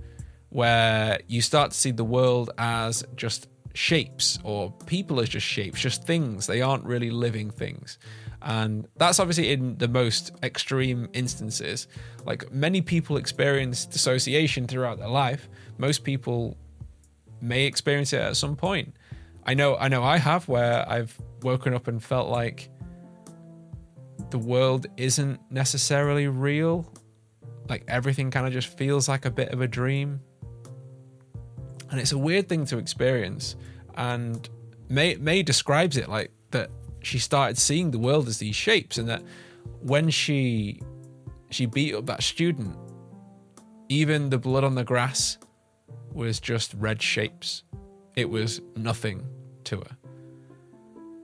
[0.50, 5.80] where you start to see the world as just shapes or people as just shapes,
[5.80, 6.46] just things.
[6.46, 7.98] They aren't really living things.
[8.42, 11.88] And that's obviously in the most extreme instances.
[12.26, 15.48] Like many people experience dissociation throughout their life.
[15.78, 16.58] Most people
[17.40, 18.94] may experience it at some point.
[19.46, 22.68] I know I know I have where I've woken up and felt like
[24.30, 26.92] the world isn't necessarily real.
[27.68, 30.20] Like everything kind of just feels like a bit of a dream.
[31.90, 33.56] And it's a weird thing to experience.
[33.94, 34.48] And
[34.88, 36.70] Mae, Mae describes it like that
[37.02, 39.22] she started seeing the world as these shapes and that
[39.80, 40.80] when she
[41.50, 42.76] she beat up that student,
[43.88, 45.38] even the blood on the grass
[46.12, 47.64] was just red shapes.
[48.16, 49.26] It was nothing
[49.64, 49.99] to her.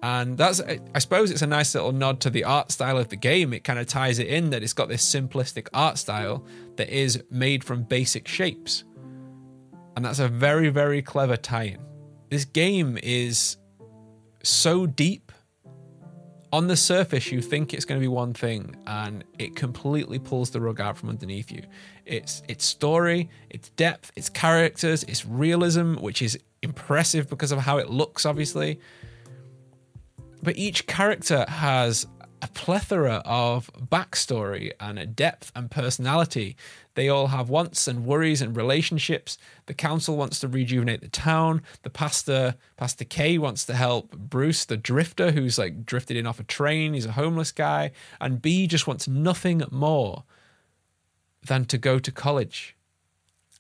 [0.03, 3.17] And that's, I suppose, it's a nice little nod to the art style of the
[3.17, 3.53] game.
[3.53, 6.45] It kind of ties it in that it's got this simplistic art style
[6.77, 8.85] that is made from basic shapes.
[9.97, 11.79] And that's a very, very clever tie in.
[12.29, 13.57] This game is
[14.43, 15.33] so deep.
[16.53, 20.51] On the surface, you think it's going to be one thing, and it completely pulls
[20.51, 21.63] the rug out from underneath you.
[22.05, 27.79] It's its story, its depth, its characters, its realism, which is impressive because of how
[27.79, 28.79] it looks, obviously
[30.43, 32.07] but each character has
[32.43, 36.57] a plethora of backstory and depth and personality.
[36.95, 39.39] They all have wants and worries and relationships.
[39.67, 41.63] The council wants to rejuvenate the town.
[41.83, 46.41] The pastor, Pastor K, wants to help Bruce, the drifter, who's like drifted in off
[46.41, 46.95] a train.
[46.95, 47.93] He's a homeless guy.
[48.21, 50.25] And Bea just wants nothing more
[51.47, 52.77] than to go to college.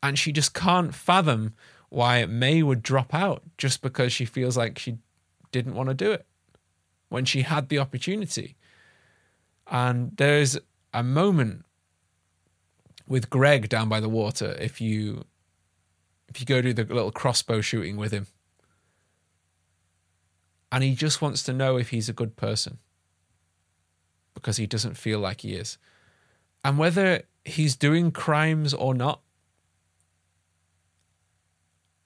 [0.03, 1.55] And she just can't fathom
[1.89, 4.99] why Mae would drop out just because she feels like she
[5.51, 6.27] didn't want to do it
[7.09, 8.57] when she had the opportunity.
[9.67, 10.59] And there's
[10.93, 11.65] a moment
[13.07, 15.25] with Gregg down by the water if you
[16.29, 18.27] if you go do the little crossbow shooting with him.
[20.73, 22.79] And he just wants to know if he's a good person.
[24.35, 25.79] Because he doesn't feel like he is.
[26.65, 29.21] And whether he's doing crimes or not,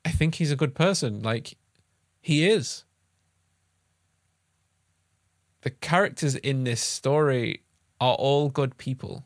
[0.04, 1.22] I think he's a good person.
[1.22, 1.56] Like,
[2.20, 2.84] he is.
[5.62, 7.62] The characters in this story
[8.00, 9.24] are all good people.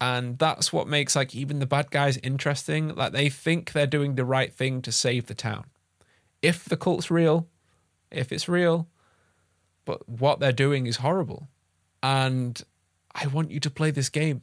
[0.00, 2.94] And that's what makes like even the bad guys interesting.
[2.94, 5.64] Like they think they're doing the right thing to save the town.
[6.42, 7.48] If the cult's real,
[8.10, 8.88] if it's real,
[9.84, 11.48] but what they're doing is horrible.
[12.02, 12.60] And
[13.14, 14.42] I want you to play this game.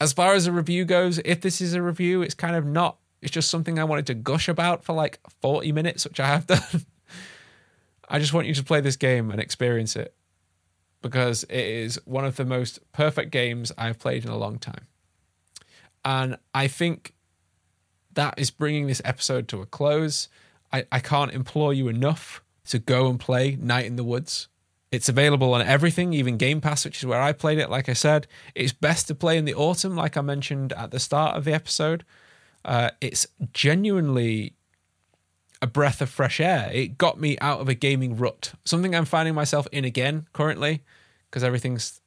[0.00, 2.98] As far as a review goes, if this is a review, it's kind of not
[3.22, 6.46] it's just something I wanted to gush about for like 40 minutes, which I have
[6.46, 6.86] done.
[8.08, 10.14] I just want you to play this game and experience it
[11.08, 14.86] because it is one of the most perfect games I've played in a long time.
[16.04, 17.14] And I think
[18.14, 20.28] that is bringing this episode to a close.
[20.72, 24.48] I, I can't implore you enough to go and play Night in the Woods.
[24.90, 27.70] It's available on everything, even Game Pass, which is where I played it.
[27.70, 30.98] Like I said, it's best to play in the autumn, like I mentioned at the
[30.98, 32.04] start of the episode.
[32.64, 34.54] Uh, it's genuinely
[35.62, 36.70] a breath of fresh air.
[36.72, 40.82] It got me out of a gaming rut, something I'm finding myself in again currently
[41.30, 42.00] because everything's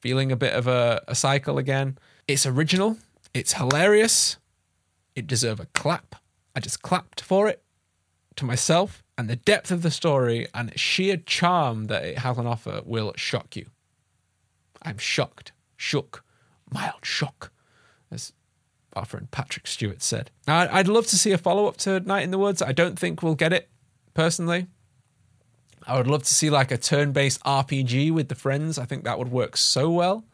[0.00, 1.98] feeling a bit of a, a cycle again.
[2.26, 2.98] It's original,
[3.34, 4.36] it's hilarious,
[5.14, 6.16] it deserves a clap.
[6.54, 7.62] I just clapped for it
[8.36, 12.46] to myself, and the depth of the story and sheer charm that it has on
[12.46, 13.66] offer will shock you.
[14.82, 16.24] I'm shocked, shook,
[16.70, 17.52] mild shock,
[18.10, 18.32] as
[18.94, 20.30] our friend Patrick Stewart said.
[20.46, 22.62] Now, I'd love to see a follow up to Night in the Woods.
[22.62, 23.70] I don't think we'll get it
[24.14, 24.66] personally.
[25.86, 28.78] I would love to see like a turn based RPG with the friends.
[28.78, 30.24] I think that would work so well.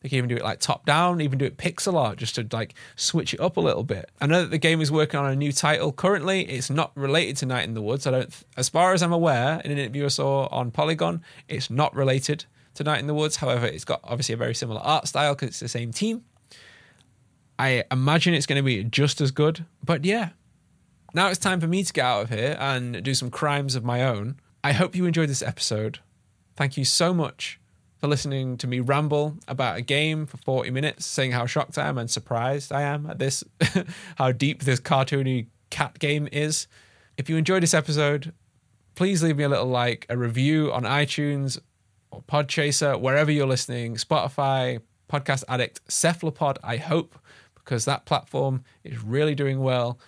[0.00, 2.46] They can even do it like top down, even do it pixel art just to
[2.52, 4.10] like switch it up a little bit.
[4.20, 6.42] I know that the game is working on a new title currently.
[6.42, 8.06] It's not related to Night in the Woods.
[8.06, 11.70] I don't, as far as I'm aware, in an interview I saw on Polygon, it's
[11.70, 12.44] not related
[12.74, 13.36] to Night in the Woods.
[13.36, 16.22] However, it's got obviously a very similar art style because it's the same team.
[17.58, 19.64] I imagine it's going to be just as good.
[19.82, 20.30] But yeah,
[21.14, 23.84] now it's time for me to get out of here and do some crimes of
[23.84, 24.36] my own.
[24.64, 25.98] I hope you enjoyed this episode.
[26.56, 27.60] Thank you so much
[27.98, 31.86] for listening to me ramble about a game for 40 minutes, saying how shocked I
[31.86, 33.44] am and surprised I am at this,
[34.16, 36.66] how deep this cartoony cat game is.
[37.18, 38.32] If you enjoyed this episode,
[38.94, 41.58] please leave me a little like, a review on iTunes
[42.10, 47.18] or Podchaser, wherever you're listening, Spotify, Podcast Addict, Cephalopod, I hope,
[47.54, 49.98] because that platform is really doing well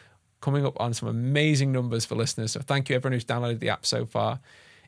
[0.47, 2.53] coming up on some amazing numbers for listeners.
[2.53, 4.39] So thank you everyone who's downloaded the app so far.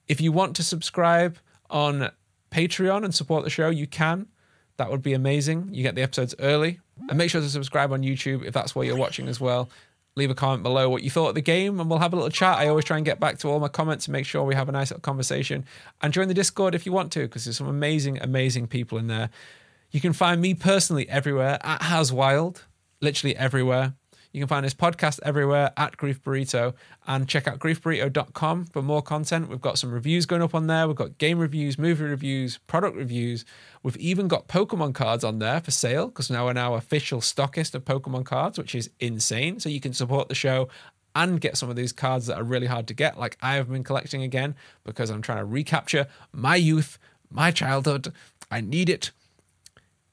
[0.06, 1.36] If you want to subscribe
[1.68, 2.12] on
[2.52, 4.28] Patreon and support the show, you can.
[4.76, 5.70] That would be amazing.
[5.72, 6.78] You get the episodes early.
[7.08, 9.68] And make sure to subscribe on YouTube if that's where you're watching as well.
[10.14, 12.30] Leave a comment below what you thought of the game and we'll have a little
[12.30, 12.56] chat.
[12.56, 14.68] I always try and get back to all my comments and make sure we have
[14.68, 15.64] a nice little conversation.
[16.00, 19.08] And join the Discord if you want to, because there's some amazing, amazing people in
[19.08, 19.30] there.
[19.90, 22.62] You can find me personally everywhere at Haswild,
[23.00, 23.94] literally everywhere.
[24.32, 26.74] You can find this podcast everywhere at Grief Burrito
[27.06, 29.48] and check out griefburrito.com for more content.
[29.48, 30.86] We've got some reviews going up on there.
[30.86, 33.44] We've got game reviews, movie reviews, product reviews.
[33.82, 37.74] We've even got Pokemon cards on there for sale because now we're now official stockist
[37.74, 39.60] of Pokemon cards, which is insane.
[39.60, 40.68] So you can support the show
[41.14, 43.70] and get some of these cards that are really hard to get, like I have
[43.70, 44.54] been collecting again
[44.84, 46.98] because I'm trying to recapture my youth,
[47.30, 48.12] my childhood.
[48.50, 49.10] I need it.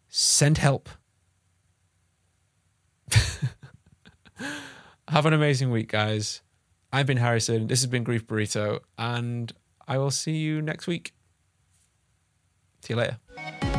[0.10, 0.90] Send help.
[5.08, 6.42] Have an amazing week, guys.
[6.92, 7.68] I've been Harrison.
[7.68, 9.52] This has been Grief Burrito, and
[9.88, 11.14] I will see you next week.
[12.82, 13.75] See you later.